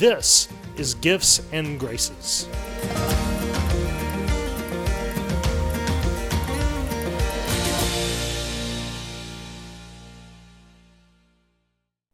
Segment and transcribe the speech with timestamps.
[0.00, 2.48] This is Gifts and Graces.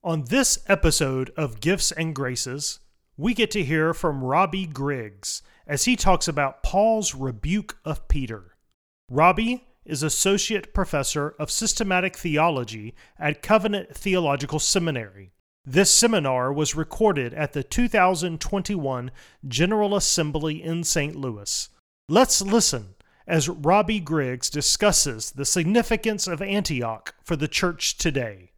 [0.02, 2.80] On this episode of Gifts and Graces,
[3.16, 8.56] we get to hear from Robbie Griggs as he talks about Paul's rebuke of Peter.
[9.08, 15.34] Robbie is Associate Professor of Systematic Theology at Covenant Theological Seminary.
[15.69, 19.11] This seminar was recorded at the 2021
[19.48, 21.17] General Assembly in St.
[21.17, 21.69] Louis.
[22.08, 22.95] Let's listen
[23.27, 28.53] as Robbie Griggs discusses the significance of Antioch for the church today.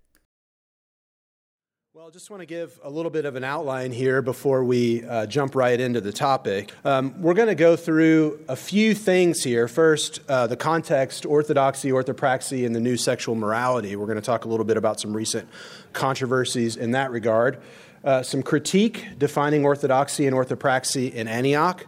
[2.09, 5.05] Well, I just want to give a little bit of an outline here before we
[5.05, 6.73] uh, jump right into the topic.
[6.83, 9.69] Um, we're going to go through a few things here.
[9.69, 13.95] First, uh, the context, orthodoxy, orthopraxy, and the new sexual morality.
[13.95, 15.51] We're going to talk a little bit about some recent
[15.93, 17.61] controversies in that regard.
[18.03, 21.85] Uh, some critique defining orthodoxy and orthopraxy in Antioch.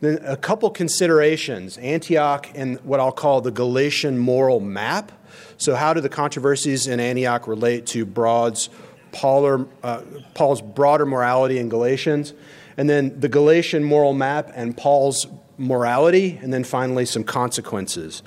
[0.00, 5.10] Then a couple considerations Antioch and what I'll call the Galatian moral map.
[5.56, 8.70] So, how do the controversies in Antioch relate to Broad's?
[9.12, 10.02] Uh,
[10.34, 12.34] Paul's broader morality in Galatians,
[12.76, 15.26] and then the Galatian moral map and Paul's
[15.56, 18.22] morality, and then finally some consequences.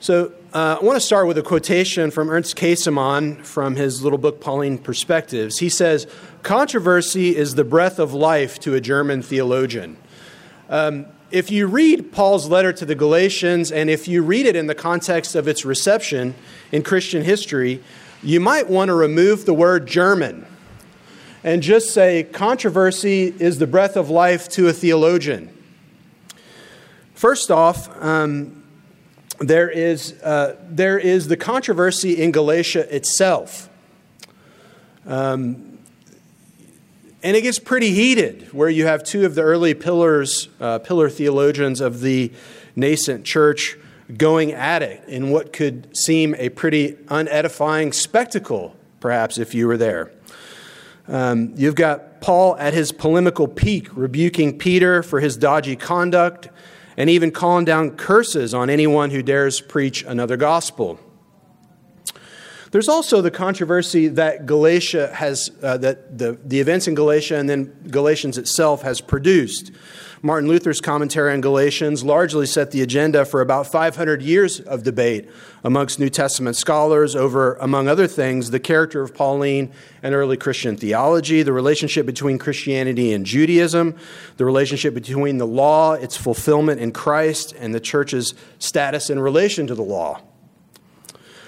[0.00, 4.18] So uh, I want to start with a quotation from Ernst Käsemann from his little
[4.18, 5.58] book, Pauline Perspectives.
[5.58, 6.06] He says,
[6.42, 9.96] Controversy is the breath of life to a German theologian.
[10.68, 14.66] Um, if you read Paul's letter to the Galatians, and if you read it in
[14.66, 16.34] the context of its reception
[16.72, 17.82] in Christian history,
[18.22, 20.46] you might want to remove the word German
[21.42, 25.52] and just say controversy is the breath of life to a theologian.
[27.14, 28.62] First off, um,
[29.40, 33.68] there, is, uh, there is the controversy in Galatia itself.
[35.04, 35.78] Um,
[37.24, 41.08] and it gets pretty heated, where you have two of the early pillars, uh, pillar
[41.08, 42.32] theologians of the
[42.76, 43.76] nascent church
[44.16, 49.76] going at it in what could seem a pretty unedifying spectacle, perhaps, if you were
[49.76, 50.12] there.
[51.08, 56.48] Um, you've got Paul at his polemical peak, rebuking Peter for his dodgy conduct
[56.96, 61.00] and even calling down curses on anyone who dares preach another gospel.
[62.70, 67.48] There's also the controversy that Galatia has, uh, that the, the events in Galatia and
[67.48, 69.72] then Galatians itself has produced.
[70.24, 75.28] Martin Luther's commentary on Galatians largely set the agenda for about 500 years of debate
[75.64, 80.76] amongst New Testament scholars over, among other things, the character of Pauline and early Christian
[80.76, 83.96] theology, the relationship between Christianity and Judaism,
[84.36, 89.66] the relationship between the law, its fulfillment in Christ, and the church's status in relation
[89.66, 90.20] to the law.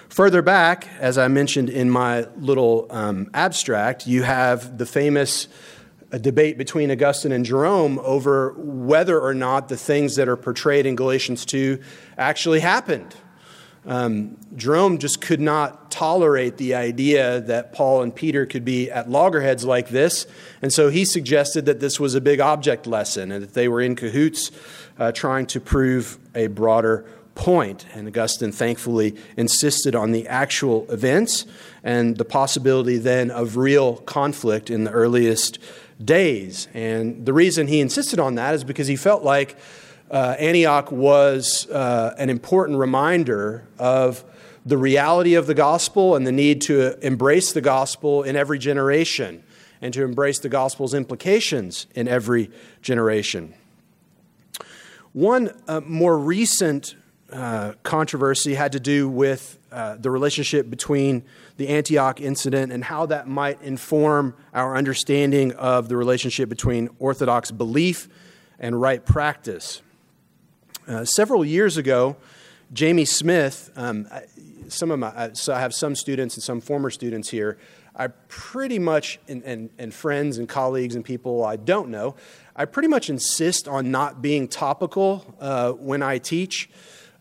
[0.08, 5.46] Further back, as I mentioned in my little um, abstract, you have the famous
[6.14, 10.86] a debate between Augustine and Jerome over whether or not the things that are portrayed
[10.86, 11.80] in Galatians 2
[12.16, 13.16] actually happened.
[13.84, 19.10] Um, Jerome just could not tolerate the idea that Paul and Peter could be at
[19.10, 20.28] loggerheads like this,
[20.62, 23.80] and so he suggested that this was a big object lesson and that they were
[23.80, 24.52] in cahoots
[25.00, 27.86] uh, trying to prove a broader point.
[27.92, 31.46] And Augustine thankfully insisted on the actual events
[31.82, 35.58] and the possibility then of real conflict in the earliest
[36.02, 36.68] days.
[36.74, 39.56] And the reason he insisted on that is because he felt like
[40.10, 44.24] uh, Antioch was uh, an important reminder of
[44.66, 49.42] the reality of the gospel and the need to embrace the gospel in every generation
[49.82, 52.50] and to embrace the gospel's implications in every
[52.80, 53.54] generation.
[55.12, 56.96] One uh, more recent
[57.30, 61.24] uh, controversy had to do with uh, the relationship between
[61.56, 67.50] the Antioch incident and how that might inform our understanding of the relationship between Orthodox
[67.50, 68.08] belief
[68.60, 69.82] and right practice.
[70.86, 72.16] Uh, several years ago,
[72.72, 74.06] Jamie Smith, um,
[74.68, 77.58] some of my, so I have some students and some former students here.
[77.96, 82.14] I pretty much, and, and, and friends and colleagues and people I don't know,
[82.54, 86.70] I pretty much insist on not being topical uh, when I teach.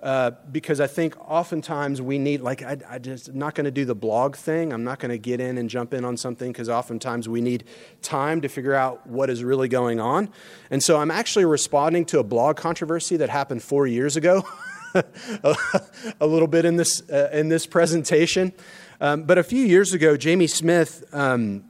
[0.03, 3.71] Uh, because I think oftentimes we need, like, I, I just I'm not going to
[3.71, 4.73] do the blog thing.
[4.73, 7.63] I'm not going to get in and jump in on something because oftentimes we need
[8.01, 10.27] time to figure out what is really going on.
[10.69, 14.45] And so I'm actually responding to a blog controversy that happened four years ago,
[14.93, 18.51] a, little bit in this uh, in this presentation.
[18.99, 21.63] Um, but a few years ago, Jamie Smith um,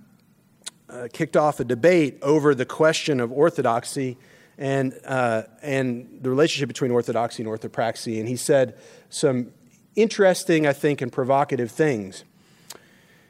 [0.89, 4.17] uh, kicked off a debate over the question of orthodoxy
[4.57, 8.19] and, uh, and the relationship between orthodoxy and orthopraxy.
[8.19, 8.77] And he said
[9.09, 9.51] some
[9.95, 12.23] interesting, I think, and provocative things.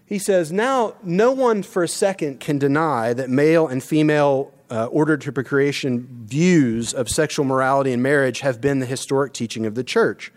[0.06, 4.86] He says, Now, no one for a second can deny that male and female uh,
[4.88, 9.76] ordered to procreation views of sexual morality and marriage have been the historic teaching of
[9.76, 10.32] the church.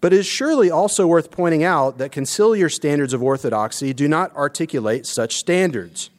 [0.00, 4.34] But it is surely also worth pointing out that conciliar standards of orthodoxy do not
[4.36, 6.10] articulate such standards.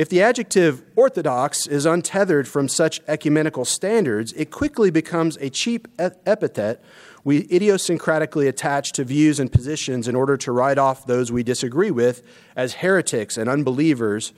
[0.00, 5.86] If the adjective orthodox is untethered from such ecumenical standards, it quickly becomes a cheap
[5.98, 6.82] epithet
[7.22, 11.90] we idiosyncratically attach to views and positions in order to write off those we disagree
[11.90, 12.22] with
[12.56, 14.32] as heretics and unbelievers.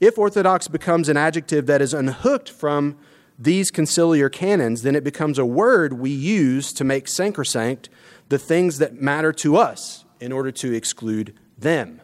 [0.00, 2.96] If orthodox becomes an adjective that is unhooked from
[3.38, 7.90] these conciliar canons, then it becomes a word we use to make sacrosanct
[8.30, 12.01] the things that matter to us in order to exclude them.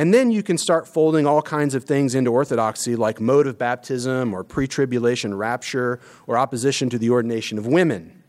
[0.00, 3.58] And then you can start folding all kinds of things into orthodoxy, like mode of
[3.58, 8.22] baptism or pre tribulation rapture or opposition to the ordination of women,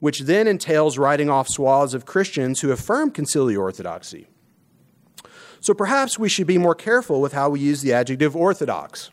[0.00, 4.26] which then entails writing off swaths of Christians who affirm conciliar orthodoxy.
[5.60, 9.10] So perhaps we should be more careful with how we use the adjective orthodox.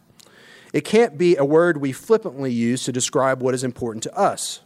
[0.74, 4.60] It can't be a word we flippantly use to describe what is important to us.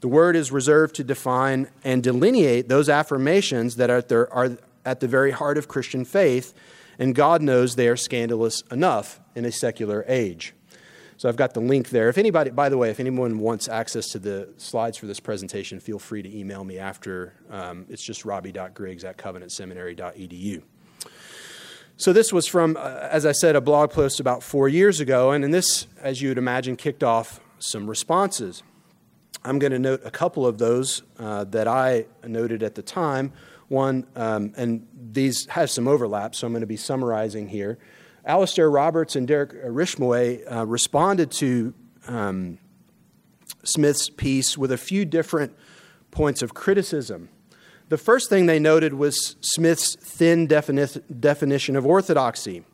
[0.00, 5.08] The word is reserved to define and delineate those affirmations that are, are, at the
[5.08, 6.54] very heart of Christian faith,
[6.98, 10.54] and God knows they are scandalous enough in a secular age.
[11.18, 12.08] So I've got the link there.
[12.08, 15.80] If anybody, by the way, if anyone wants access to the slides for this presentation,
[15.80, 17.34] feel free to email me after.
[17.50, 20.62] Um, it's just robbie.griggs at covenantseminary.edu.
[21.96, 25.32] So this was from, uh, as I said, a blog post about four years ago,
[25.32, 28.62] and in this, as you would imagine, kicked off some responses.
[29.44, 33.32] I'm going to note a couple of those uh, that I noted at the time.
[33.68, 37.78] One, um, and these have some overlap, so I'm going to be summarizing here.
[38.24, 41.74] Alastair Roberts and Derek Rishmawy uh, responded to
[42.06, 42.58] um,
[43.64, 45.54] Smith's piece with a few different
[46.10, 47.28] points of criticism.
[47.88, 52.64] The first thing they noted was Smith's thin defini- definition of orthodoxy.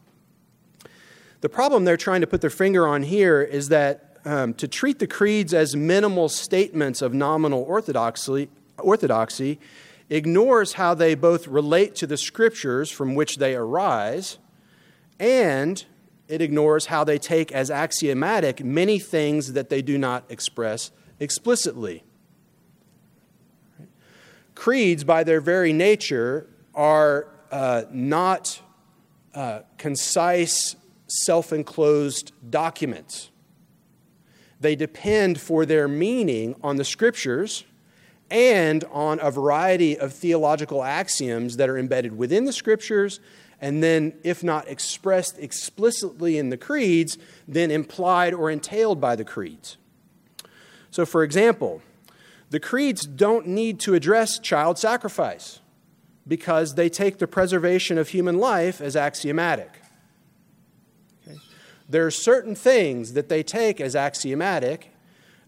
[1.41, 4.99] The problem they're trying to put their finger on here is that um, to treat
[4.99, 8.49] the creeds as minimal statements of nominal orthodoxy,
[8.79, 9.61] orthodoxy
[10.10, 14.38] ignores how they both relate to the scriptures from which they arise,
[15.18, 15.84] and
[16.28, 20.90] it ignores how they take as axiomatic many things that they do not express
[21.20, 22.04] explicitly.
[24.54, 28.60] Creeds, by their very nature, are uh, not
[29.34, 30.76] uh, concise,
[31.06, 33.30] self enclosed documents.
[34.60, 37.64] They depend for their meaning on the scriptures
[38.34, 43.20] and on a variety of theological axioms that are embedded within the scriptures,
[43.60, 49.24] and then, if not expressed explicitly in the creeds, then implied or entailed by the
[49.24, 49.76] creeds.
[50.91, 51.81] So, for example,
[52.50, 55.60] the creeds don't need to address child sacrifice
[56.26, 59.81] because they take the preservation of human life as axiomatic.
[61.22, 61.38] Okay?
[61.88, 64.91] There are certain things that they take as axiomatic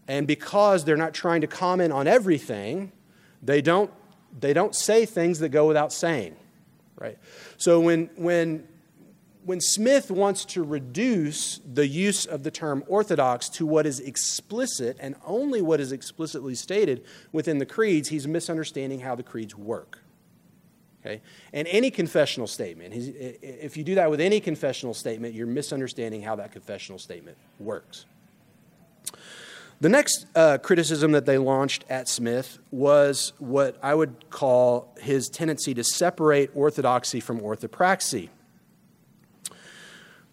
[0.07, 2.91] and because they're not trying to comment on everything,
[3.41, 3.91] they don't,
[4.37, 6.35] they don't say things that go without saying.
[6.99, 7.17] Right?
[7.57, 8.67] So when, when,
[9.43, 14.97] when Smith wants to reduce the use of the term orthodox to what is explicit
[14.99, 19.99] and only what is explicitly stated within the creeds, he's misunderstanding how the creeds work.
[21.01, 21.21] Okay?
[21.53, 26.35] And any confessional statement, if you do that with any confessional statement, you're misunderstanding how
[26.37, 28.05] that confessional statement works.
[29.79, 35.29] The next uh, criticism that they launched at Smith was what I would call his
[35.29, 38.29] tendency to separate orthodoxy from orthopraxy.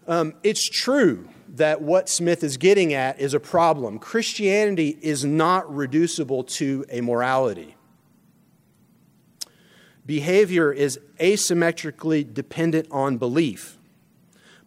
[0.07, 3.99] Um, it's true that what Smith is getting at is a problem.
[3.99, 7.75] Christianity is not reducible to a morality.
[10.07, 13.77] Behavior is asymmetrically dependent on belief.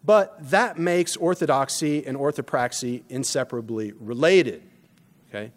[0.05, 4.68] But that makes orthodoxy and orthopraxy inseparably related.
[5.29, 5.51] Okay?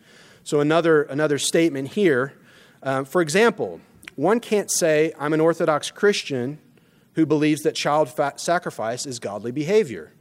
[0.45, 2.35] So, another, another statement here.
[2.83, 3.81] Uh, for example,
[4.17, 6.59] one can't say, I'm an Orthodox Christian
[7.15, 10.13] who believes that child sacrifice is godly behavior.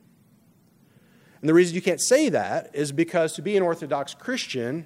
[1.40, 4.86] And the reason you can't say that is because to be an Orthodox Christian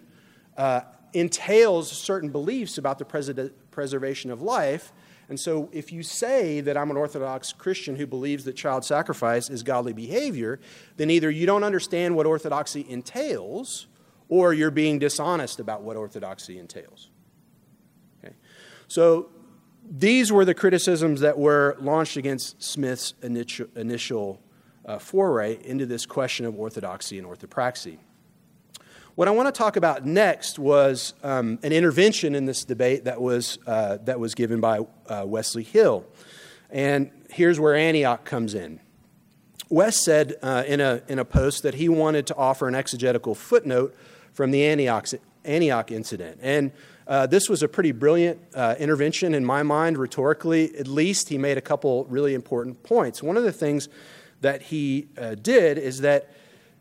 [0.57, 0.81] uh,
[1.13, 3.31] entails certain beliefs about the pres-
[3.71, 4.93] preservation of life.
[5.27, 9.49] And so, if you say that I'm an Orthodox Christian who believes that child sacrifice
[9.49, 10.59] is godly behavior,
[10.97, 13.87] then either you don't understand what Orthodoxy entails,
[14.29, 17.09] or you're being dishonest about what Orthodoxy entails.
[18.23, 18.35] Okay?
[18.87, 19.29] So,
[19.87, 24.41] these were the criticisms that were launched against Smith's initial, initial
[24.85, 27.97] uh, foray into this question of orthodoxy and orthopraxy.
[29.15, 33.21] What I want to talk about next was um, an intervention in this debate that
[33.21, 36.05] was, uh, that was given by uh, Wesley Hill.
[36.69, 38.81] And here's where Antioch comes in.
[39.69, 43.35] Wes said uh, in, a, in a post that he wanted to offer an exegetical
[43.35, 43.95] footnote
[44.35, 45.07] from the Antioch,
[45.43, 46.39] Antioch incident.
[46.43, 46.71] And
[47.07, 51.29] uh, this was a pretty brilliant uh, intervention in my mind, rhetorically at least.
[51.29, 53.23] He made a couple really important points.
[53.23, 53.89] One of the things
[54.41, 56.31] that he uh, did is that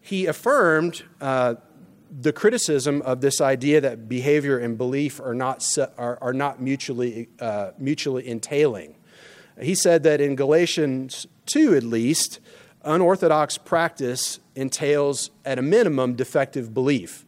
[0.00, 1.54] he affirmed uh,
[2.20, 7.28] the criticism of this idea that behavior and belief are not, are, are not mutually,
[7.40, 8.96] uh, mutually entailing.
[9.60, 12.40] He said that in Galatians 2, at least,
[12.82, 17.23] unorthodox practice entails, at a minimum, defective belief.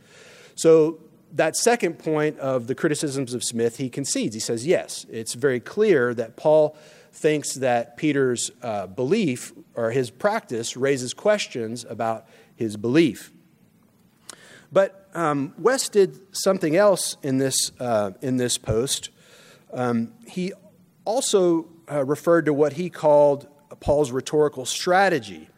[0.56, 0.98] So,
[1.32, 4.34] that second point of the criticisms of Smith, he concedes.
[4.34, 6.76] He says, yes, it's very clear that Paul
[7.12, 13.32] thinks that Peter's uh, belief or his practice raises questions about his belief.
[14.72, 19.10] But um, Wes did something else in this, uh, in this post.
[19.72, 20.52] Um, he
[21.04, 23.46] also uh, referred to what he called
[23.80, 25.48] Paul's rhetorical strategy.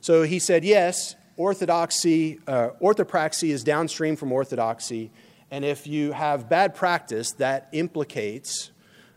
[0.00, 5.10] So he said, yes, orthodoxy, uh, orthopraxy is downstream from orthodoxy,
[5.50, 8.70] and if you have bad practice, that implicates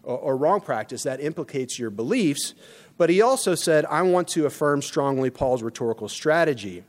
[0.04, 2.54] or, or wrong practice, that implicates your beliefs.
[2.98, 6.84] But he also said, I want to affirm strongly Paul's rhetorical strategy.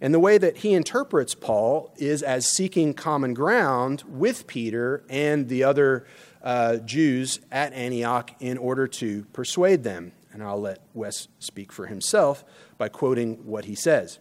[0.00, 5.48] And the way that he interprets Paul is as seeking common ground with Peter and
[5.48, 6.06] the other
[6.42, 10.12] uh, Jews at Antioch in order to persuade them.
[10.32, 12.44] And I'll let Wes speak for himself
[12.76, 14.20] by quoting what he says.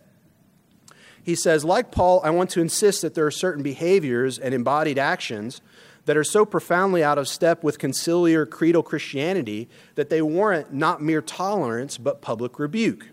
[1.28, 4.98] He says, like Paul, I want to insist that there are certain behaviors and embodied
[4.98, 5.60] actions
[6.06, 11.02] that are so profoundly out of step with conciliar creedal Christianity that they warrant not
[11.02, 13.10] mere tolerance but public rebuke.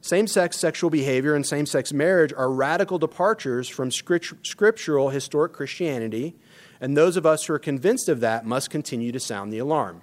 [0.00, 6.34] Same sex sexual behavior and same sex marriage are radical departures from scriptural historic Christianity,
[6.80, 10.00] and those of us who are convinced of that must continue to sound the alarm.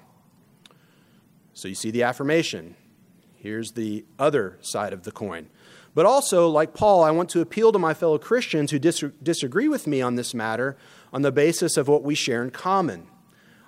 [1.55, 2.75] So you see the affirmation.
[3.38, 5.50] Here's the other side of the coin.
[5.93, 9.67] But also, like Paul, I want to appeal to my fellow Christians who dis- disagree
[9.67, 10.77] with me on this matter
[11.12, 13.07] on the basis of what we share in common.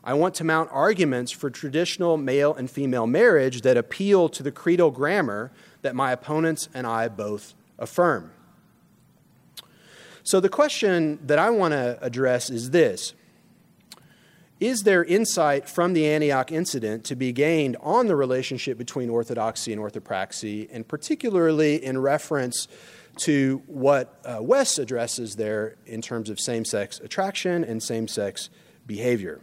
[0.06, 4.52] I want to mount arguments for traditional male and female marriage that appeal to the
[4.52, 5.52] creedal grammar
[5.82, 8.32] that my opponents and I both affirm.
[10.24, 13.14] So, the question that I want to address is this
[14.64, 19.74] Is there insight from the Antioch incident to be gained on the relationship between orthodoxy
[19.74, 22.70] and orthopraxy, and particularly in reference
[23.18, 28.50] to what uh, Wes addresses there in terms of same sex attraction and same sex
[28.88, 29.42] behavior.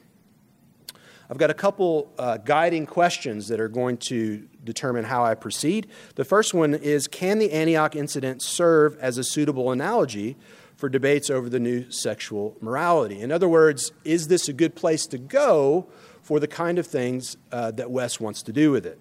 [1.28, 5.88] I've got a couple uh, guiding questions that are going to determine how I proceed.
[6.14, 10.38] The first one is Can the Antioch incident serve as a suitable analogy
[10.80, 13.20] for debates over the new sexual morality?
[13.20, 15.86] In other words, is this a good place to go
[16.22, 18.98] for the kind of things uh, that Wes wants to do with it?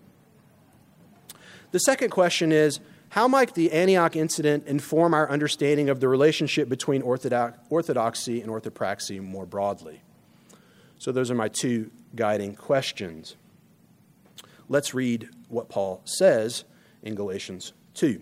[1.71, 6.67] The second question is how might the Antioch incident inform our understanding of the relationship
[6.67, 10.01] between orthodoxy and orthopraxy more broadly?
[10.99, 13.35] So, those are my two guiding questions.
[14.67, 16.65] Let's read what Paul says
[17.01, 18.21] in Galatians 2.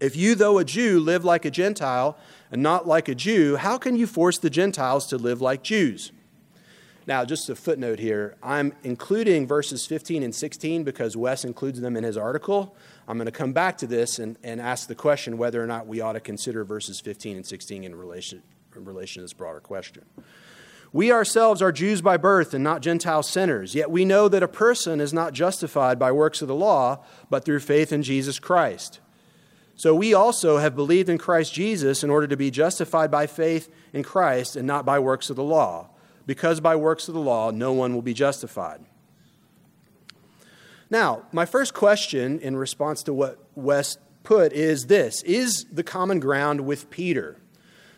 [0.00, 2.16] If you, though a Jew, live like a Gentile
[2.52, 6.12] and not like a Jew, how can you force the Gentiles to live like Jews?
[7.08, 8.36] Now, just a footnote here.
[8.42, 12.76] I'm including verses 15 and 16 because Wes includes them in his article.
[13.08, 15.86] I'm going to come back to this and, and ask the question whether or not
[15.86, 18.42] we ought to consider verses 15 and 16 in relation,
[18.76, 20.04] in relation to this broader question.
[20.92, 24.48] We ourselves are Jews by birth and not Gentile sinners, yet we know that a
[24.48, 29.00] person is not justified by works of the law, but through faith in Jesus Christ.
[29.78, 33.72] So we also have believed in Christ Jesus in order to be justified by faith
[33.92, 35.90] in Christ and not by works of the law
[36.26, 38.80] because by works of the law no one will be justified.
[40.90, 46.18] Now, my first question in response to what Wes put is this Is the common
[46.18, 47.36] ground with Peter?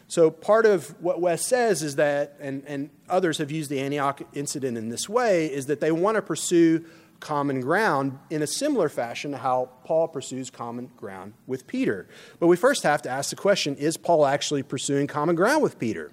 [0.07, 4.21] So, part of what Wes says is that, and, and others have used the Antioch
[4.35, 6.85] incident in this way, is that they want to pursue
[7.21, 12.09] common ground in a similar fashion to how Paul pursues common ground with Peter.
[12.39, 15.79] But we first have to ask the question is Paul actually pursuing common ground with
[15.79, 16.11] Peter?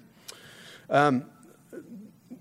[0.90, 1.24] Um,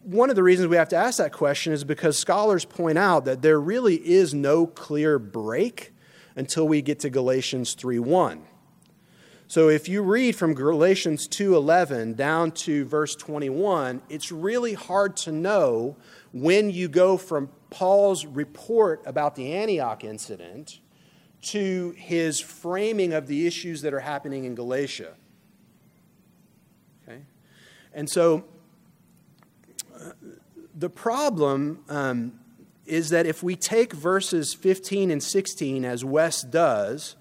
[0.03, 3.25] one of the reasons we have to ask that question is because scholars point out
[3.25, 5.93] that there really is no clear break
[6.35, 8.43] until we get to Galatians 3:1.
[9.49, 15.31] So if you read from Galatians 2:11 down to verse 21, it's really hard to
[15.31, 15.95] know
[16.31, 20.79] when you go from Paul's report about the Antioch incident
[21.41, 25.13] to his framing of the issues that are happening in Galatia.
[27.07, 27.21] Okay?
[27.93, 28.45] And so
[30.75, 32.39] the problem um,
[32.85, 37.15] is that if we take verses 15 and 16, as Wes does,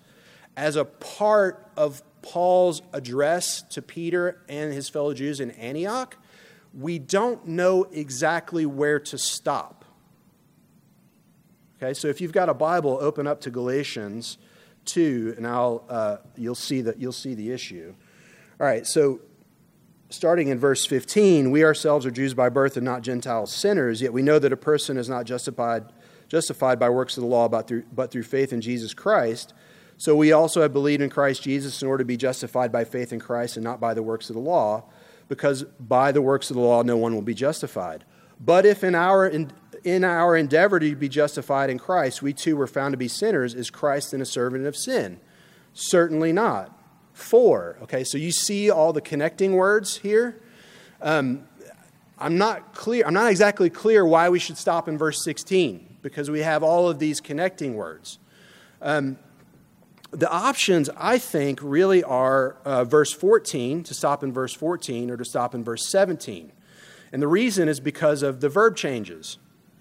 [0.57, 6.17] as a part of Paul's address to Peter and his fellow Jews in Antioch,
[6.75, 9.76] we don't know exactly where to stop.
[11.83, 14.39] Okay, so if you've got a Bible, open up to Galatians
[14.87, 17.95] 2, and I'll, uh, you'll, see that, you'll see the issue.
[18.59, 19.21] All right, so
[20.09, 24.11] starting in verse 15, we ourselves are Jews by birth and not Gentile sinners, yet
[24.11, 25.93] we know that a person is not justified,
[26.29, 29.53] justified by works of the law, but through, but through faith in Jesus Christ.
[29.99, 33.13] So we also have believed in Christ Jesus in order to be justified by faith
[33.13, 34.85] in Christ and not by the works of the law,
[35.29, 38.07] because by the works of the law no one will be justified.
[38.41, 39.53] But if in our, in,
[39.87, 43.55] in our endeavor to be justified in Christ, we too were found to be sinners,
[43.55, 45.21] is Christ then a servant of sin?
[45.75, 46.77] Certainly not
[47.13, 47.79] for.
[47.83, 50.43] Okay, so you see all the connecting words here.
[51.01, 51.47] Um,
[52.19, 56.31] I'm not clear, I'm not exactly clear why we should stop in verse 16 because
[56.33, 58.19] we have all of these connecting words.
[58.83, 59.19] Um,
[60.11, 65.17] the options, I think, really are uh, verse 14, to stop in verse 14, or
[65.17, 66.51] to stop in verse 17.
[67.13, 69.39] And the reason is because of the verb changes.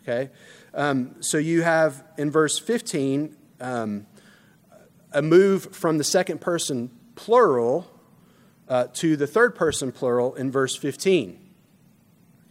[0.08, 0.30] Okay?
[0.74, 4.06] Um, so you have in verse 15 um,
[5.12, 7.92] a move from the second person plural
[8.68, 11.40] uh, to the third person plural in verse 15.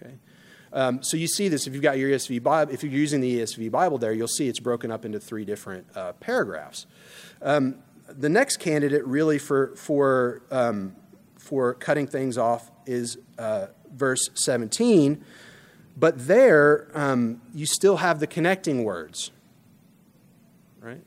[0.03, 0.15] Okay?
[0.73, 3.41] Um, so you see this if you've got your ESV Bible, if you're using the
[3.41, 6.87] ESV Bible there, you'll see it's broken up into three different uh, paragraphs.
[7.41, 7.77] Um,
[8.09, 10.97] the next candidate, really, for, for, um,
[11.39, 15.25] for cutting things off is uh, verse 17.
[15.97, 19.31] But there, um, you still have the connecting words.
[20.81, 21.03] Right?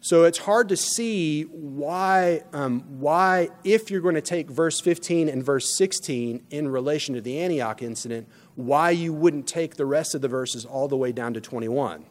[0.00, 5.28] So it's hard to see why, um, why, if you're going to take verse 15
[5.28, 10.14] and verse 16 in relation to the Antioch incident, why you wouldn't take the rest
[10.14, 12.06] of the verses all the way down to 21.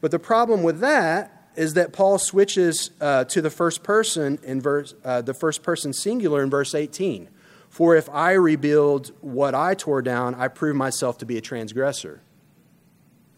[0.00, 4.60] But the problem with that is that Paul switches uh, to the first person in
[4.60, 7.28] verse, uh, the first person singular in verse 18.
[7.70, 12.20] For if I rebuild what I tore down, I prove myself to be a transgressor.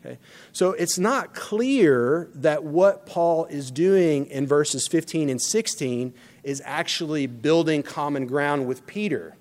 [0.05, 0.19] Okay?
[0.53, 6.63] So it's not clear that what Paul is doing in verses 15 and 16 is
[6.65, 9.37] actually building common ground with Peter.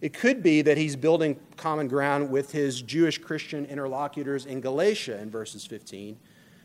[0.00, 5.20] It could be that he's building common ground with his Jewish Christian interlocutors in Galatia
[5.20, 6.16] in verses 15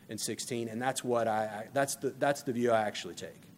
[0.09, 3.50] and 16, and that's what I, that's the that's the view I actually take.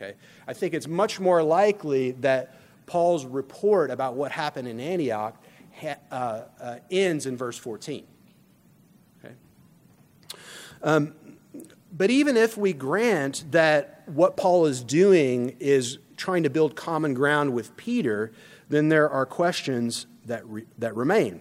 [0.00, 0.14] Okay?
[0.46, 2.54] I think it's much more likely that
[2.86, 5.36] Paul's report about what happened in Antioch
[5.80, 8.04] ha, uh, uh, ends in verse 14.
[9.24, 9.34] Okay?
[10.82, 11.14] Um,
[11.92, 17.14] but even if we grant that what Paul is doing is trying to build common
[17.14, 18.32] ground with Peter,
[18.68, 21.40] then there are questions that, re- that remain.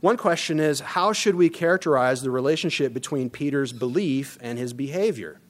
[0.00, 5.40] One question is how should we characterize the relationship between Peter's belief and his behavior?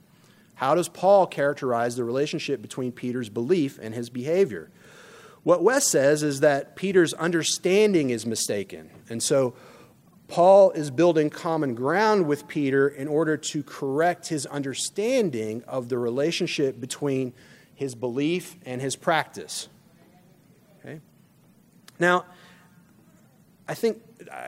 [0.62, 4.70] How does Paul characterize the relationship between Peter's belief and his behavior?
[5.42, 8.88] What Wes says is that Peter's understanding is mistaken.
[9.10, 9.54] And so
[10.28, 15.98] Paul is building common ground with Peter in order to correct his understanding of the
[15.98, 17.32] relationship between
[17.74, 19.68] his belief and his practice.
[20.78, 21.00] Okay?
[21.98, 22.24] Now,
[23.66, 24.00] I think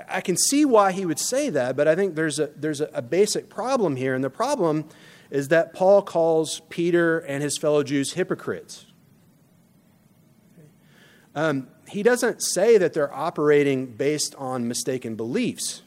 [0.09, 3.03] I can see why he would say that, but I think there's a, there's a
[3.03, 4.15] basic problem here.
[4.15, 4.89] And the problem
[5.35, 8.87] is that Paul calls Peter and his fellow Jews hypocrites.
[11.35, 15.83] Um, he doesn't say that they're operating based on mistaken beliefs.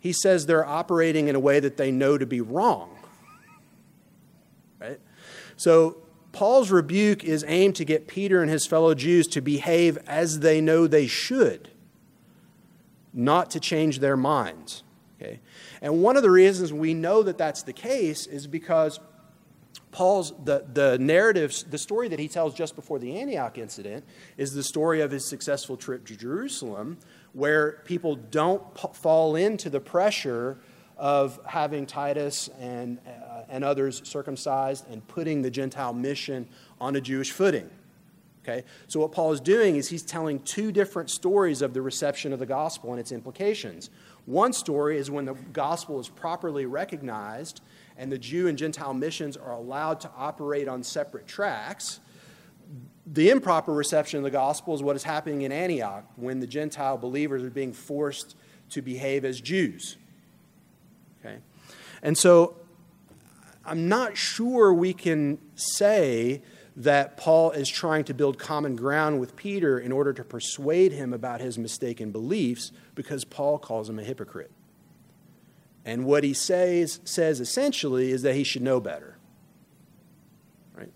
[0.00, 2.98] He says they're operating in a way that they know to be wrong.
[4.80, 4.98] Right?
[5.56, 5.98] So,
[6.32, 10.60] Paul's rebuke is aimed to get Peter and his fellow Jews to behave as they
[10.60, 11.70] know they should,
[13.14, 14.82] not to change their minds.
[15.82, 19.00] And one of the reasons we know that that's the case is because
[19.90, 24.04] Paul's the, the narrative, the story that he tells just before the Antioch incident
[24.38, 26.98] is the story of his successful trip to Jerusalem,
[27.34, 30.58] where people don't p- fall into the pressure
[30.96, 36.48] of having Titus and, uh, and others circumcised and putting the Gentile mission
[36.80, 37.68] on a Jewish footing.
[38.42, 38.64] Okay?
[38.88, 42.38] So, what Paul is doing is he's telling two different stories of the reception of
[42.38, 43.90] the gospel and its implications.
[44.26, 47.60] One story is when the gospel is properly recognized
[47.96, 52.00] and the Jew and Gentile missions are allowed to operate on separate tracks.
[53.06, 56.96] The improper reception of the gospel is what is happening in Antioch when the Gentile
[56.96, 58.36] believers are being forced
[58.70, 59.96] to behave as Jews.
[61.20, 61.38] Okay?
[62.02, 62.56] And so
[63.64, 66.42] I'm not sure we can say
[66.76, 71.12] that Paul is trying to build common ground with Peter in order to persuade him
[71.12, 74.50] about his mistaken beliefs because Paul calls him a hypocrite.
[75.84, 79.18] And what he says, says essentially is that he should know better.
[80.74, 80.92] Right?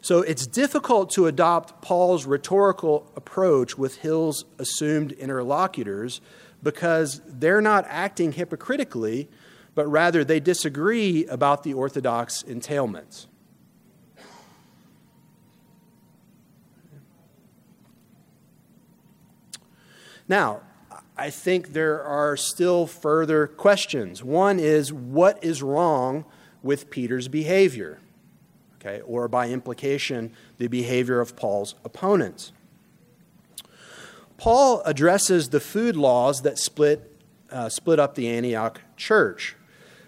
[0.00, 6.20] So it's difficult to adopt Paul's rhetorical approach with Hill's assumed interlocutors
[6.62, 9.28] because they're not acting hypocritically,
[9.74, 13.26] but rather they disagree about the orthodox entailments.
[20.28, 20.62] Now,
[21.16, 24.24] I think there are still further questions.
[24.24, 26.24] One is what is wrong
[26.62, 28.00] with Peter's behavior?
[28.80, 32.52] Okay, or by implication, the behavior of Paul's opponents.
[34.36, 37.10] Paul addresses the food laws that split,
[37.50, 39.56] uh, split up the Antioch church.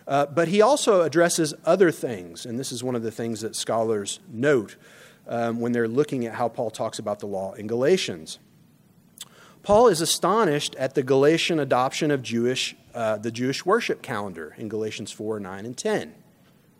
[0.06, 3.56] Uh, but he also addresses other things, and this is one of the things that
[3.56, 4.76] scholars note
[5.26, 8.38] um, when they're looking at how Paul talks about the law in Galatians.
[9.66, 14.68] Paul is astonished at the Galatian adoption of Jewish, uh, the Jewish worship calendar in
[14.68, 16.14] Galatians 4, 9, and 10.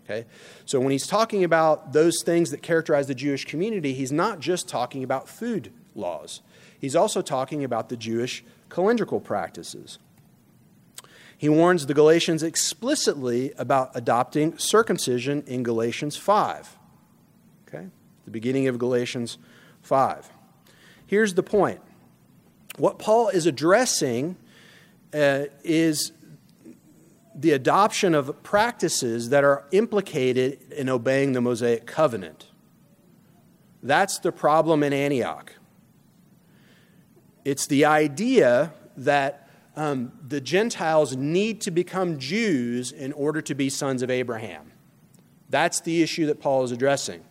[0.05, 0.25] Okay?
[0.67, 4.69] So when he's talking about those things that characterize the Jewish community, he's not just
[4.69, 6.43] talking about food laws.
[6.79, 9.99] He's also talking about the Jewish calendrical practices.
[11.37, 16.79] He warns the Galatians explicitly about adopting circumcision in Galatians 5.
[17.67, 17.89] Okay?
[18.27, 19.39] The beginning of Galatians
[19.83, 20.31] 5.
[21.05, 21.81] Here's the point
[22.79, 24.37] what Paul is addressing
[25.15, 26.13] uh, is
[27.35, 32.47] the adoption of practices that are implicated in obeying the Mosaic covenant.
[33.83, 35.53] That's the problem in Antioch.
[37.45, 43.69] It's the idea that um, the Gentiles need to become Jews in order to be
[43.69, 44.73] sons of Abraham.
[45.51, 47.23] That's the issue that Paul is addressing.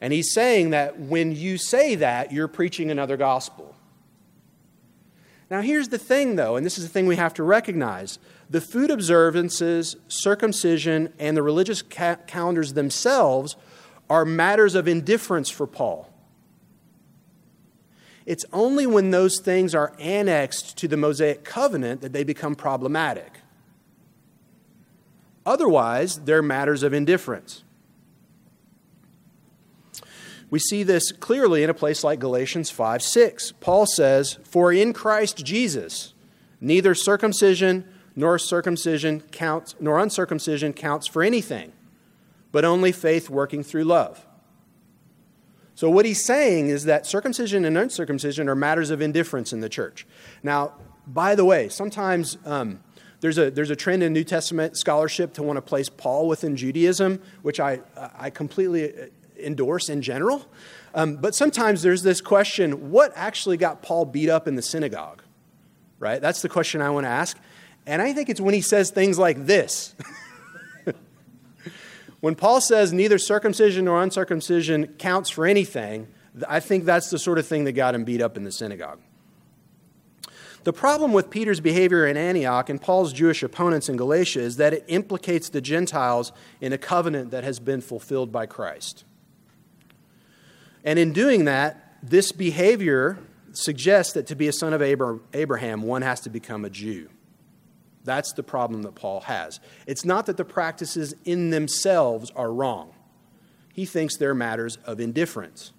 [0.00, 3.73] And he's saying that when you say that, you're preaching another gospel.
[5.50, 8.60] Now, here's the thing, though, and this is the thing we have to recognize the
[8.60, 13.56] food observances, circumcision, and the religious ca- calendars themselves
[14.08, 16.10] are matters of indifference for Paul.
[18.26, 23.40] It's only when those things are annexed to the Mosaic covenant that they become problematic.
[25.44, 27.64] Otherwise, they're matters of indifference.
[30.54, 33.54] We see this clearly in a place like Galatians 5 6.
[33.58, 36.14] Paul says, For in Christ Jesus,
[36.60, 41.72] neither circumcision nor circumcision counts, nor uncircumcision counts for anything,
[42.52, 44.24] but only faith working through love.
[45.74, 49.68] So, what he's saying is that circumcision and uncircumcision are matters of indifference in the
[49.68, 50.06] church.
[50.44, 52.78] Now, by the way, sometimes um,
[53.18, 56.54] there's, a, there's a trend in New Testament scholarship to want to place Paul within
[56.54, 59.10] Judaism, which I, I completely
[59.44, 60.46] endorse in general.
[60.94, 65.22] Um, but sometimes there's this question what actually got Paul beat up in the synagogue?
[65.98, 66.20] Right?
[66.20, 67.38] That's the question I want to ask.
[67.86, 69.94] And I think it's when he says things like this.
[72.20, 76.08] when Paul says neither circumcision nor uncircumcision counts for anything,
[76.48, 79.00] I think that's the sort of thing that got him beat up in the synagogue.
[80.64, 84.72] The problem with Peter's behavior in Antioch and Paul's Jewish opponents in Galatia is that
[84.72, 89.04] it implicates the Gentiles in a covenant that has been fulfilled by Christ.
[90.84, 93.18] And in doing that, this behavior
[93.52, 97.08] suggests that to be a son of Abraham, one has to become a Jew.
[98.04, 99.60] That's the problem that Paul has.
[99.86, 102.92] It's not that the practices in themselves are wrong,
[103.72, 105.72] he thinks they're matters of indifference.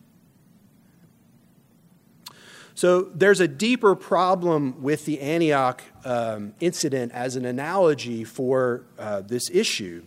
[2.77, 9.21] So there's a deeper problem with the Antioch um, incident as an analogy for uh,
[9.21, 10.05] this issue.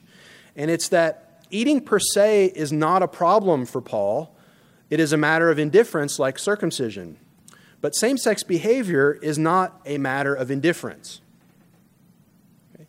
[0.54, 4.36] And it's that eating per se is not a problem for Paul,
[4.90, 7.18] it is a matter of indifference like circumcision.
[7.80, 11.20] But same sex behavior is not a matter of indifference.
[12.74, 12.86] Okay?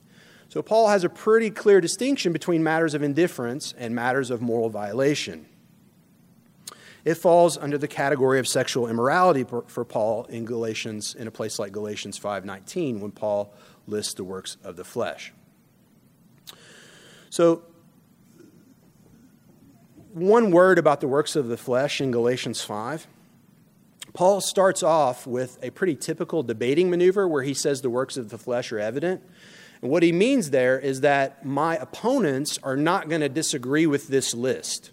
[0.47, 4.69] So Paul has a pretty clear distinction between matters of indifference and matters of moral
[4.69, 5.45] violation.
[7.05, 11.57] It falls under the category of sexual immorality for Paul in Galatians, in a place
[11.57, 13.53] like Galatians 5:19, when Paul
[13.87, 15.33] lists the works of the flesh.
[17.29, 17.63] So,
[20.13, 23.07] one word about the works of the flesh in Galatians 5.
[24.13, 28.29] Paul starts off with a pretty typical debating maneuver where he says the works of
[28.29, 29.21] the flesh are evident.
[29.81, 34.07] And what he means there is that my opponents are not going to disagree with
[34.07, 34.91] this list.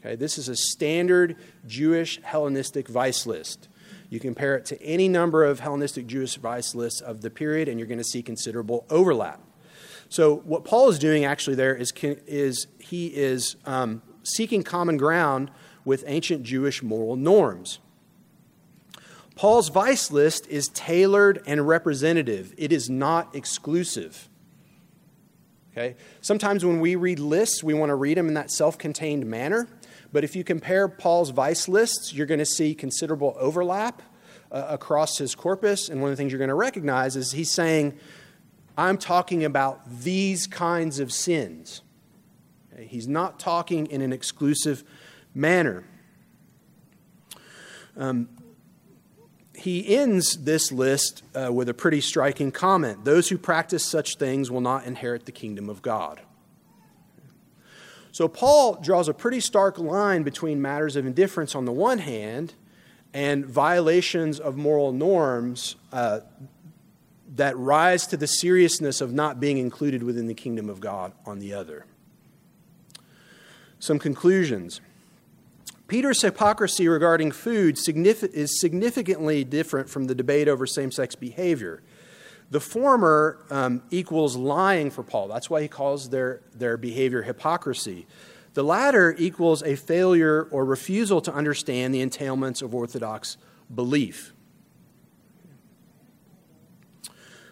[0.00, 1.36] Okay, this is a standard
[1.66, 3.68] Jewish Hellenistic vice list.
[4.10, 7.78] You compare it to any number of Hellenistic Jewish vice lists of the period, and
[7.78, 9.40] you're going to see considerable overlap.
[10.08, 11.92] So, what Paul is doing actually there is,
[12.26, 14.00] is he is um,
[14.34, 15.50] seeking common ground
[15.84, 17.78] with ancient Jewish moral norms.
[19.34, 24.28] Paul's vice list is tailored and representative, it is not exclusive.
[25.72, 25.94] Okay?
[26.20, 29.68] Sometimes when we read lists, we want to read them in that self contained manner.
[30.12, 34.02] But if you compare Paul's vice lists, you're going to see considerable overlap
[34.50, 35.88] uh, across his corpus.
[35.88, 37.98] And one of the things you're going to recognize is he's saying,
[38.76, 41.82] I'm talking about these kinds of sins.
[42.80, 44.84] He's not talking in an exclusive
[45.34, 45.84] manner.
[47.96, 48.28] Um,
[49.54, 54.50] he ends this list uh, with a pretty striking comment Those who practice such things
[54.50, 56.20] will not inherit the kingdom of God.
[58.12, 62.54] So Paul draws a pretty stark line between matters of indifference on the one hand
[63.12, 66.20] and violations of moral norms uh,
[67.36, 71.38] that rise to the seriousness of not being included within the kingdom of God on
[71.38, 71.84] the other.
[73.78, 74.80] Some conclusions.
[75.86, 81.82] Peter's hypocrisy regarding food is significantly different from the debate over same sex behavior.
[82.50, 85.28] The former um, equals lying for Paul.
[85.28, 88.06] That's why he calls their, their behavior hypocrisy.
[88.54, 93.36] The latter equals a failure or refusal to understand the entailments of Orthodox
[93.74, 94.32] belief.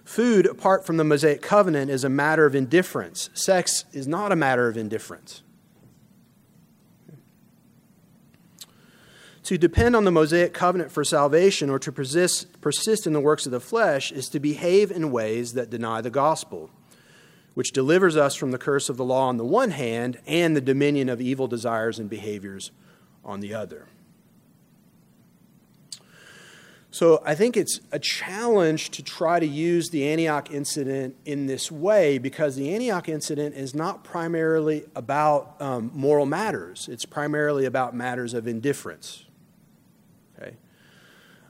[0.05, 3.29] Food, apart from the Mosaic covenant, is a matter of indifference.
[3.35, 5.43] Sex is not a matter of indifference.
[9.46, 13.46] To depend on the Mosaic covenant for salvation or to persist, persist in the works
[13.46, 16.68] of the flesh is to behave in ways that deny the gospel,
[17.54, 20.61] which delivers us from the curse of the law on the one hand and the
[20.61, 22.72] dominion of evil desires and behaviors
[23.24, 23.87] on the other.
[26.90, 31.70] So I think it's a challenge to try to use the Antioch incident in this
[31.70, 37.94] way because the Antioch incident is not primarily about um, moral matters, it's primarily about
[37.94, 39.22] matters of indifference.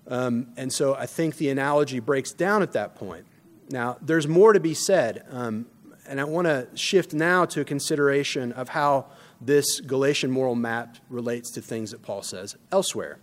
[0.09, 3.27] Um, and so I think the analogy breaks down at that point.
[3.71, 5.67] Now, there's more to be said, um,
[6.07, 9.07] and I want to shift now to a consideration of how
[9.41, 13.19] this Galatian moral map relates to things that Paul says elsewhere.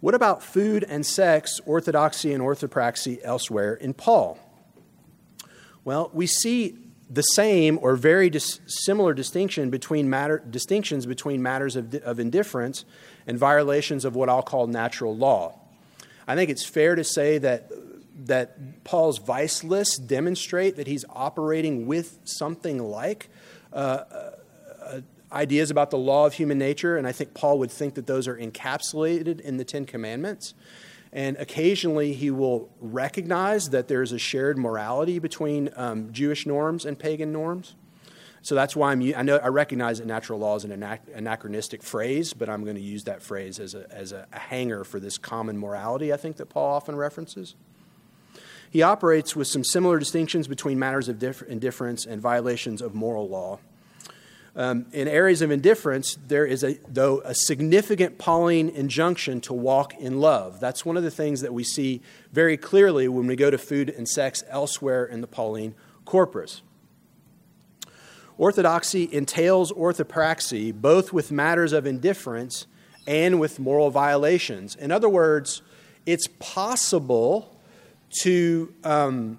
[0.00, 4.38] What about food and sex, orthodoxy and orthopraxy elsewhere in Paul?
[5.84, 6.76] Well, we see
[7.10, 12.84] the same or very dis- similar distinction between matter, distinctions between matters of, of indifference
[13.26, 15.58] and violations of what I'll call natural law.
[16.28, 17.72] I think it's fair to say that,
[18.26, 23.30] that Paul's vice lists demonstrate that he's operating with something like
[23.72, 24.30] uh, uh,
[24.82, 25.00] uh,
[25.32, 28.28] ideas about the law of human nature, and I think Paul would think that those
[28.28, 30.52] are encapsulated in the Ten Commandments.
[31.14, 36.98] And occasionally he will recognize that there's a shared morality between um, Jewish norms and
[36.98, 37.74] pagan norms.
[38.42, 40.82] So that's why I'm, I know I recognize that natural law is an
[41.14, 45.00] anachronistic phrase, but I'm going to use that phrase as a, as a hanger for
[45.00, 47.54] this common morality I think that Paul often references.
[48.70, 53.58] He operates with some similar distinctions between matters of indifference and violations of moral law.
[54.54, 59.94] Um, in areas of indifference, there is, a, though, a significant Pauline injunction to walk
[59.98, 60.58] in love.
[60.58, 63.88] That's one of the things that we see very clearly when we go to food
[63.88, 65.74] and sex elsewhere in the Pauline
[66.04, 66.62] corpus.
[68.38, 72.66] Orthodoxy entails orthopraxy both with matters of indifference
[73.06, 74.76] and with moral violations.
[74.76, 75.60] In other words,
[76.06, 77.58] it's possible
[78.22, 79.38] to um,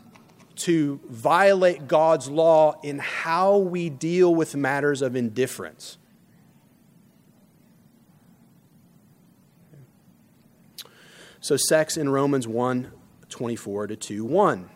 [0.58, 5.98] to violate God's law in how we deal with matters of indifference.
[11.40, 12.92] So, sex in Romans 1
[13.30, 14.70] 24 to 2 1.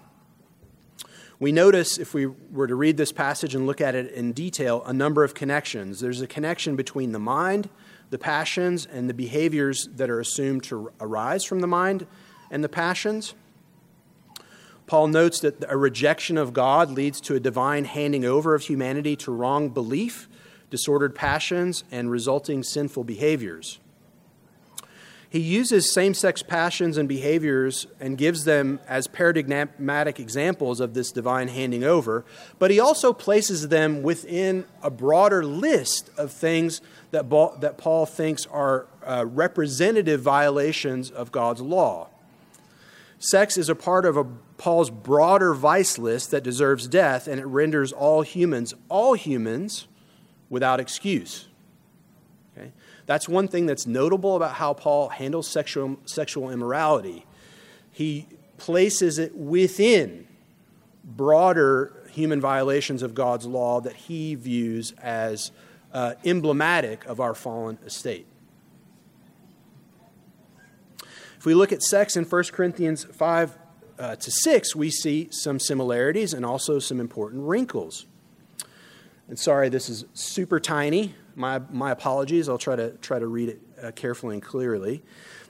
[1.43, 4.81] We notice, if we were to read this passage and look at it in detail,
[4.85, 5.99] a number of connections.
[5.99, 7.67] There's a connection between the mind,
[8.11, 12.07] the passions, and the behaviors that are assumed to arise from the mind
[12.49, 13.33] and the passions.
[14.87, 19.17] Paul notes that a rejection of God leads to a divine handing over of humanity
[19.17, 20.29] to wrong belief,
[20.69, 23.79] disordered passions, and resulting sinful behaviors.
[25.33, 31.11] He uses same sex passions and behaviors and gives them as paradigmatic examples of this
[31.11, 32.23] divine handing over,
[32.59, 38.45] but he also places them within a broader list of things that, that Paul thinks
[38.45, 42.09] are uh, representative violations of God's law.
[43.17, 44.25] Sex is a part of a,
[44.59, 49.87] Paul's broader vice list that deserves death, and it renders all humans, all humans,
[50.51, 51.47] without excuse.
[53.05, 57.25] That's one thing that's notable about how Paul handles sexual, sexual immorality.
[57.91, 60.27] He places it within
[61.03, 65.51] broader human violations of God's law that he views as
[65.91, 68.25] uh, emblematic of our fallen estate.
[71.37, 73.57] If we look at sex in 1 Corinthians 5
[73.99, 78.05] uh, to 6, we see some similarities and also some important wrinkles.
[79.27, 81.15] And sorry, this is super tiny.
[81.35, 82.49] My, my apologies.
[82.49, 85.03] I'll try to, try to read it uh, carefully and clearly.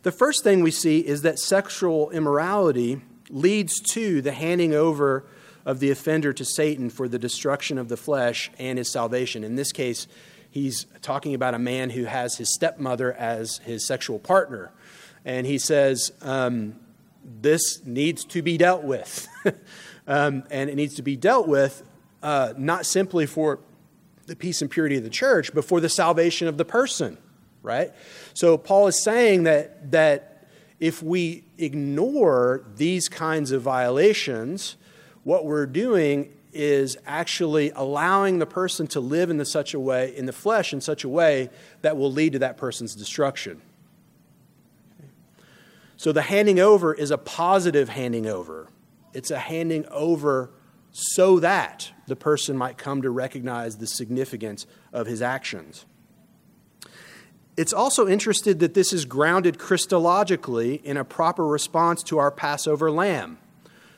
[0.03, 5.25] The first thing we see is that sexual immorality leads to the handing over
[5.65, 9.43] of the offender to Satan for the destruction of the flesh and his salvation.
[9.43, 10.07] In this case,
[10.51, 14.71] he's talking about a man who has his stepmother as his sexual partner
[15.25, 16.75] and he says, um,
[17.23, 19.27] This needs to be dealt with.
[20.07, 21.83] um, and it needs to be dealt with
[22.21, 23.59] uh, not simply for
[24.25, 27.17] the peace and purity of the church, but for the salvation of the person,
[27.61, 27.91] right?
[28.33, 30.47] So Paul is saying that, that
[30.79, 34.75] if we ignore these kinds of violations,
[35.23, 40.15] what we're doing is actually allowing the person to live in the, such a way
[40.15, 41.49] in the flesh in such a way
[41.81, 43.59] that will lead to that person's destruction
[46.03, 48.67] so the handing over is a positive handing over.
[49.13, 50.51] It's a handing over
[50.93, 55.85] so that the person might come to recognize the significance of his actions.
[57.57, 62.89] It's also interested that this is grounded Christologically in a proper response to our Passover
[62.89, 63.39] lamb,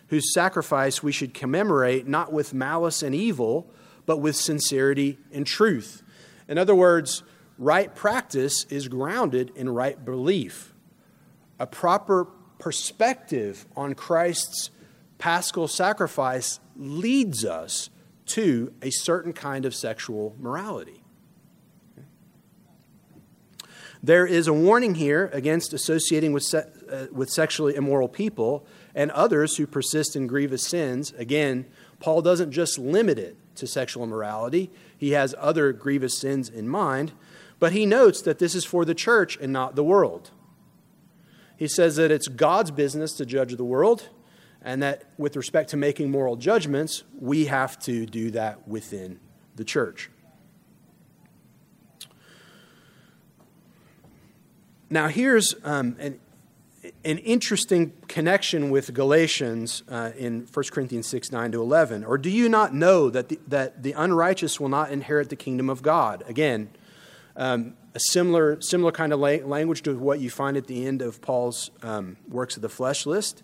[0.07, 3.69] whose sacrifice we should commemorate not with malice and evil,
[4.05, 6.01] but with sincerity and truth.
[6.47, 7.23] In other words,
[7.57, 10.73] right practice is grounded in right belief
[11.59, 12.25] a proper
[12.59, 14.69] perspective on Christ's
[15.25, 17.89] paschal sacrifice leads us
[18.27, 21.03] to a certain kind of sexual morality.
[24.03, 29.09] There is a warning here against associating with, se- uh, with sexually immoral people and
[29.09, 31.11] others who persist in grievous sins.
[31.17, 31.65] Again,
[31.99, 37.13] Paul doesn't just limit it to sexual immorality, he has other grievous sins in mind,
[37.57, 40.29] but he notes that this is for the church and not the world.
[41.57, 44.09] He says that it's God's business to judge the world,
[44.65, 49.19] and that with respect to making moral judgments, we have to do that within
[49.55, 50.09] the church.
[54.89, 56.19] Now, here's um, an,
[57.03, 62.03] an interesting connection with Galatians uh, in 1 Corinthians 6 9 to 11.
[62.03, 65.69] Or do you not know that the, that the unrighteous will not inherit the kingdom
[65.69, 66.23] of God?
[66.27, 66.69] Again,
[67.35, 71.03] um, a similar, similar kind of la- language to what you find at the end
[71.03, 73.43] of Paul's um, works of the flesh list.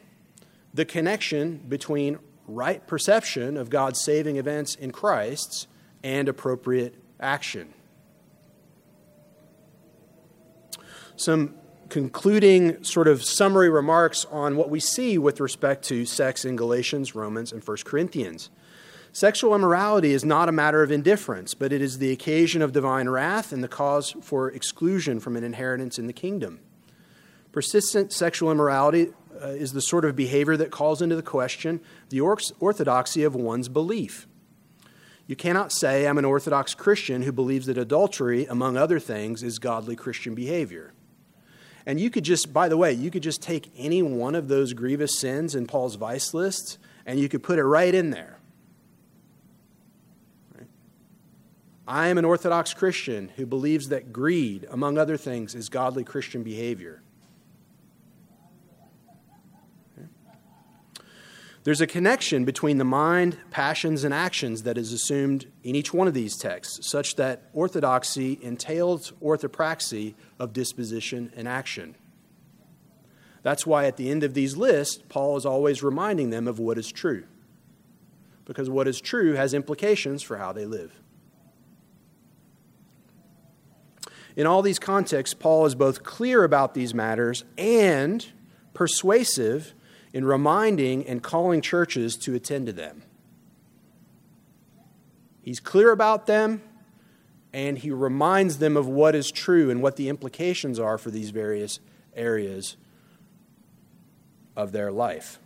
[0.73, 5.67] the connection between right perception of God's saving events in Christ's
[6.03, 7.73] and appropriate action.
[11.21, 11.55] some
[11.89, 17.15] concluding sort of summary remarks on what we see with respect to sex in Galatians,
[17.15, 18.49] Romans, and 1 Corinthians.
[19.13, 23.09] Sexual immorality is not a matter of indifference, but it is the occasion of divine
[23.09, 26.61] wrath and the cause for exclusion from an inheritance in the kingdom.
[27.51, 29.11] Persistent sexual immorality
[29.41, 33.69] uh, is the sort of behavior that calls into the question the orthodoxy of one's
[33.69, 34.27] belief.
[35.27, 39.59] You cannot say, I'm an Orthodox Christian who believes that adultery, among other things, is
[39.59, 40.93] godly Christian behavior.
[41.85, 44.73] And you could just, by the way, you could just take any one of those
[44.73, 48.37] grievous sins in Paul's vice list and you could put it right in there.
[51.87, 56.43] I am an Orthodox Christian who believes that greed, among other things, is godly Christian
[56.43, 57.01] behavior.
[61.63, 66.07] There's a connection between the mind, passions, and actions that is assumed in each one
[66.07, 71.95] of these texts, such that orthodoxy entails orthopraxy of disposition and action.
[73.43, 76.79] That's why at the end of these lists, Paul is always reminding them of what
[76.79, 77.25] is true,
[78.45, 80.99] because what is true has implications for how they live.
[84.35, 88.25] In all these contexts, Paul is both clear about these matters and
[88.73, 89.75] persuasive
[90.13, 93.03] in reminding and calling churches to attend to them.
[95.41, 96.61] He's clear about them,
[97.53, 101.31] and he reminds them of what is true and what the implications are for these
[101.31, 101.79] various
[102.15, 102.77] areas
[104.55, 105.39] of their life.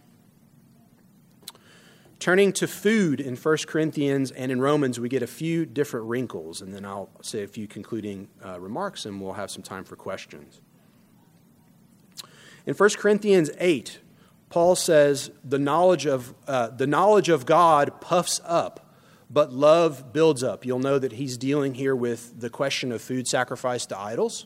[2.20, 6.62] Turning to food in 1 Corinthians and in Romans, we get a few different wrinkles,
[6.62, 9.96] and then I'll say a few concluding uh, remarks, and we'll have some time for
[9.96, 10.62] questions.
[12.66, 14.00] In 1 Corinthians 8,
[14.56, 18.96] Paul says the knowledge of, uh, the knowledge of God puffs up,
[19.30, 20.66] but love builds up.
[20.66, 24.46] You'll know that he's dealing here with the question of food sacrificed to idols.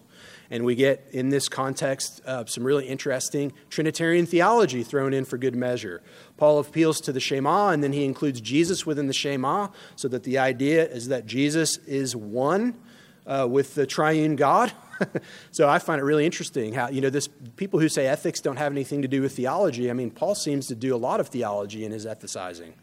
[0.50, 5.38] And we get in this context uh, some really interesting Trinitarian theology thrown in for
[5.38, 6.02] good measure.
[6.38, 10.24] Paul appeals to the Shema, and then he includes Jesus within the Shema, so that
[10.24, 12.80] the idea is that Jesus is one
[13.28, 14.74] uh, with the triune God.
[15.52, 18.58] so I find it really interesting how, you know, this people who say ethics don't
[18.58, 19.90] have anything to do with theology.
[19.90, 22.74] I mean, Paul seems to do a lot of theology in his ethicizing.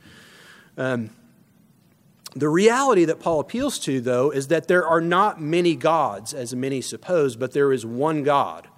[0.76, 1.10] Um,
[2.34, 6.54] the reality that Paul appeals to, though, is that there are not many gods, as
[6.54, 8.68] many suppose, but there is one God.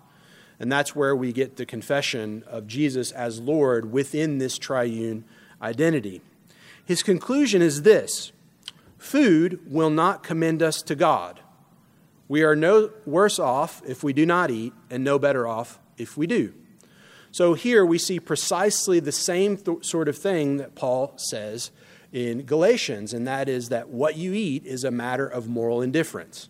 [0.60, 5.24] And that's where we get the confession of Jesus as Lord within this triune
[5.60, 6.20] identity.
[6.84, 8.32] His conclusion is this
[8.96, 11.40] food will not commend us to God.
[12.28, 16.16] We are no worse off if we do not eat, and no better off if
[16.16, 16.52] we do.
[17.30, 21.70] So here we see precisely the same th- sort of thing that Paul says
[22.12, 26.48] in Galatians, and that is that what you eat is a matter of moral indifference.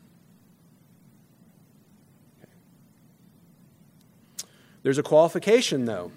[4.82, 6.12] There's a qualification, though.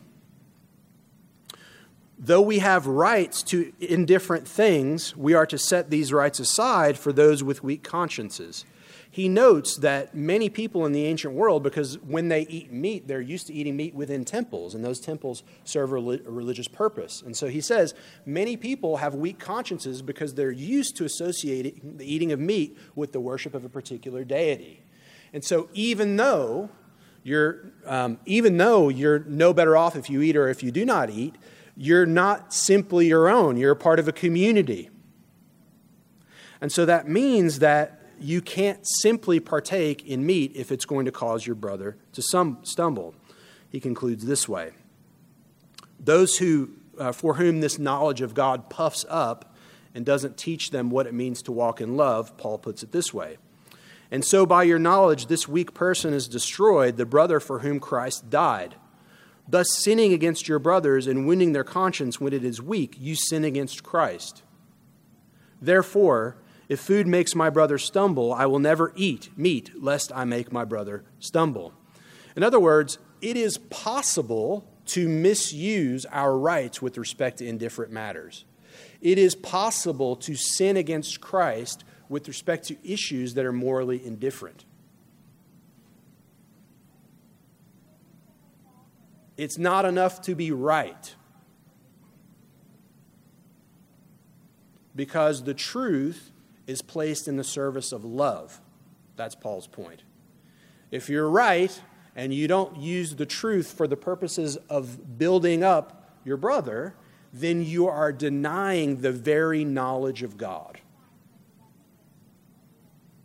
[2.18, 7.12] Though we have rights to indifferent things, we are to set these rights aside for
[7.12, 8.64] those with weak consciences
[9.14, 13.20] he notes that many people in the ancient world, because when they eat meat, they're
[13.20, 17.22] used to eating meat within temples, and those temples serve a religious purpose.
[17.22, 17.93] And so he says
[18.26, 23.12] many people have weak consciences because they're used to associating the eating of meat with
[23.12, 24.82] the worship of a particular deity.
[25.34, 26.70] And so even though
[27.22, 30.86] you're, um, even though you're no better off if you eat or if you do
[30.86, 31.36] not eat,
[31.76, 33.57] you're not simply your own.
[33.57, 34.89] You're a part of a community.
[36.62, 41.11] And so that means that you can't simply partake in meat if it's going to
[41.11, 43.15] cause your brother to some stumble.
[43.69, 44.72] He concludes this way
[45.99, 49.55] Those who, uh, for whom this knowledge of God puffs up
[49.93, 53.13] and doesn't teach them what it means to walk in love, Paul puts it this
[53.13, 53.38] way.
[54.09, 58.30] And so, by your knowledge, this weak person is destroyed, the brother for whom Christ
[58.30, 58.76] died.
[59.47, 63.43] Thus, sinning against your brothers and wounding their conscience when it is weak, you sin
[63.43, 64.43] against Christ.
[65.61, 66.36] Therefore,
[66.72, 70.63] if food makes my brother stumble, I will never eat meat, lest I make my
[70.63, 71.74] brother stumble.
[72.34, 78.45] In other words, it is possible to misuse our rights with respect to indifferent matters.
[79.01, 84.63] It is possible to sin against Christ with respect to issues that are morally indifferent.
[89.36, 91.15] It's not enough to be right.
[94.95, 96.32] Because the truth
[96.68, 98.62] is placed in the service of love.
[99.16, 100.03] That's Paul's point.
[100.89, 101.82] If you're right
[102.16, 106.95] and you don't use the truth for the purposes of building up your brother,
[107.34, 110.80] then you are denying the very knowledge of God.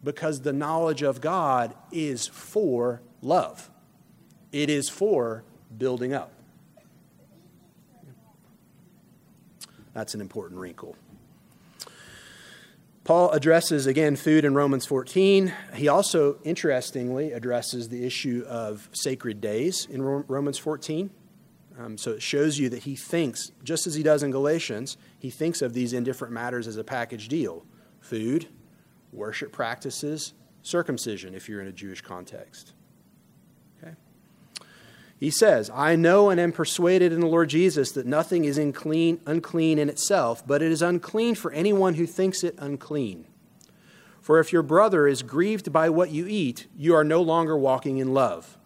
[0.04, 3.70] Because the knowledge of God is for love,
[4.52, 5.42] it is for
[5.76, 6.32] building up.
[9.92, 10.94] That's an important wrinkle.
[13.06, 15.52] Paul addresses again food in Romans 14.
[15.74, 21.10] He also, interestingly, addresses the issue of sacred days in Romans 14.
[21.78, 25.30] Um, so it shows you that he thinks, just as he does in Galatians, he
[25.30, 27.64] thinks of these indifferent matters as a package deal
[28.00, 28.48] food,
[29.12, 30.32] worship practices,
[30.62, 32.72] circumcision, if you're in a Jewish context.
[35.18, 39.20] He says, I know and am persuaded in the Lord Jesus that nothing is unclean,
[39.24, 43.26] unclean in itself, but it is unclean for anyone who thinks it unclean.
[44.20, 47.98] For if your brother is grieved by what you eat, you are no longer walking
[47.98, 48.58] in love.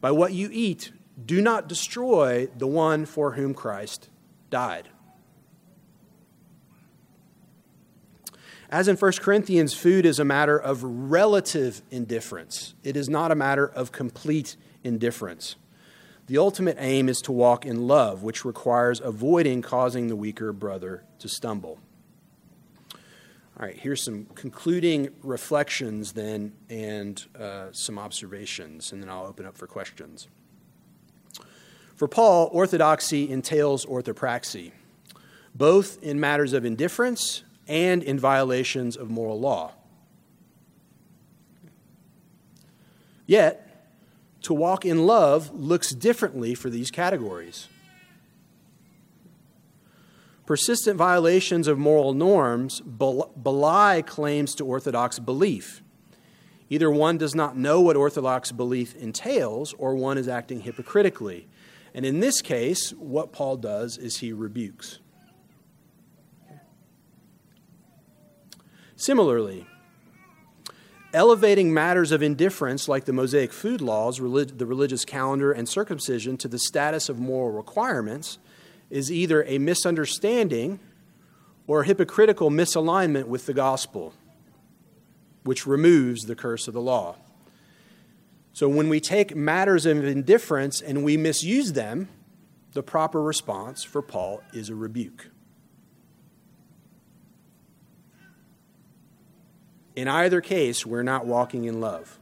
[0.00, 0.92] By what you eat,
[1.22, 4.08] do not destroy the one for whom Christ
[4.48, 4.88] died.
[8.70, 13.34] As in 1 Corinthians, food is a matter of relative indifference, it is not a
[13.34, 14.69] matter of complete indifference.
[16.26, 21.02] The ultimate aim is to walk in love, which requires avoiding causing the weaker brother
[21.18, 21.80] to stumble.
[23.58, 29.44] All right, here's some concluding reflections then and uh, some observations, and then I'll open
[29.44, 30.28] up for questions.
[31.96, 34.72] For Paul, orthodoxy entails orthopraxy,
[35.54, 39.72] both in matters of indifference and in violations of moral law.
[43.26, 43.69] Yet,
[44.42, 47.68] to walk in love looks differently for these categories.
[50.46, 55.82] Persistent violations of moral norms belie claims to orthodox belief.
[56.68, 61.48] Either one does not know what orthodox belief entails, or one is acting hypocritically.
[61.94, 65.00] And in this case, what Paul does is he rebukes.
[68.94, 69.66] Similarly,
[71.12, 76.36] elevating matters of indifference like the Mosaic food laws, relig- the religious calendar, and circumcision
[76.38, 78.38] to the status of moral requirements
[78.90, 80.78] is either a misunderstanding
[81.66, 84.12] or a hypocritical misalignment with the gospel,
[85.44, 87.16] which removes the curse of the law.
[88.52, 92.08] So when we take matters of indifference and we misuse them,
[92.72, 95.29] the proper response for Paul is a rebuke.
[100.00, 102.18] In either case, we're not walking in love.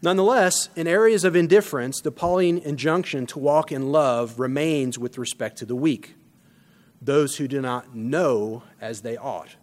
[0.00, 5.58] Nonetheless, in areas of indifference, the Pauline injunction to walk in love remains with respect
[5.58, 6.14] to the weak,
[7.02, 9.56] those who do not know as they ought.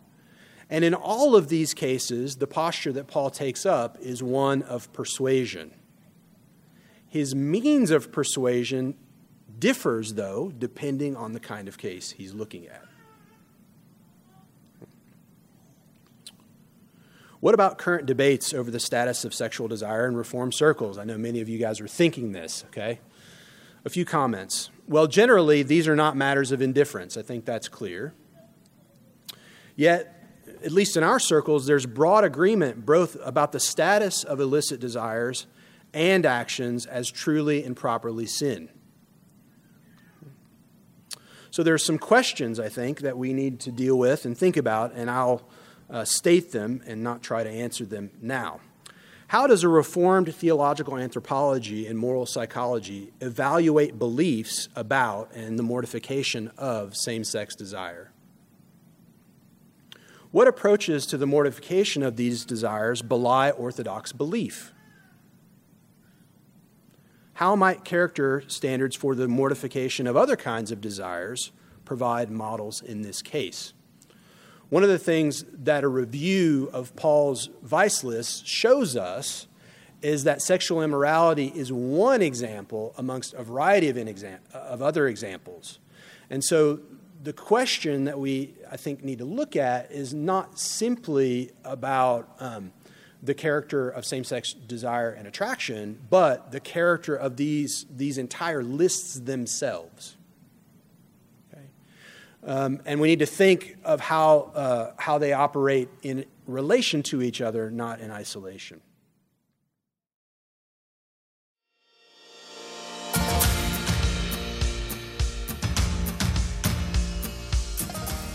[0.69, 4.93] And in all of these cases, the posture that Paul takes up is one of
[4.93, 5.71] persuasion.
[7.07, 8.95] His means of persuasion
[9.57, 12.90] differs, though, depending on the kind of case he's looking at.
[17.41, 20.99] What about current debates over the status of sexual desire in reform circles?
[20.99, 22.99] I know many of you guys are thinking this, okay?
[23.83, 24.69] A few comments.
[24.87, 27.17] Well, generally, these are not matters of indifference.
[27.17, 28.13] I think that's clear.
[29.75, 30.23] Yet,
[30.63, 35.47] at least in our circles, there's broad agreement both about the status of illicit desires
[35.95, 38.69] and actions as truly and properly sin.
[41.49, 44.57] So there are some questions, I think, that we need to deal with and think
[44.57, 45.49] about, and I'll
[45.91, 48.61] uh, state them and not try to answer them now.
[49.27, 56.51] How does a reformed theological anthropology and moral psychology evaluate beliefs about and the mortification
[56.57, 58.11] of same sex desire?
[60.31, 64.73] What approaches to the mortification of these desires belie orthodox belief?
[67.33, 71.51] How might character standards for the mortification of other kinds of desires
[71.85, 73.73] provide models in this case?
[74.71, 79.47] One of the things that a review of Paul's vice list shows us
[80.01, 83.97] is that sexual immorality is one example amongst a variety of,
[84.53, 85.79] of other examples.
[86.29, 86.79] And so
[87.21, 92.71] the question that we, I think, need to look at is not simply about um,
[93.21, 98.63] the character of same sex desire and attraction, but the character of these, these entire
[98.63, 100.15] lists themselves.
[102.43, 107.21] Um, and we need to think of how, uh, how they operate in relation to
[107.21, 108.81] each other, not in isolation.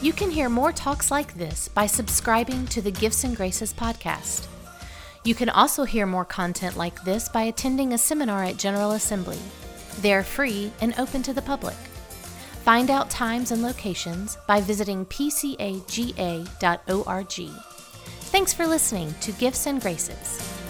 [0.02, 4.46] You can hear more talks like this by subscribing to the Gifts and Graces podcast.
[5.24, 9.40] You can also hear more content like this by attending a seminar at General Assembly.
[10.02, 11.74] They are free and open to the public.
[12.66, 16.50] Find out times and locations by visiting pcaga.org.
[18.32, 20.65] Thanks for listening to Gifts and Graces.